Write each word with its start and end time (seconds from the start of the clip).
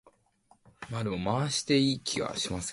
'I 0.93 0.99
am 1.01 1.23
not 1.23 1.51
scared. 1.51 2.63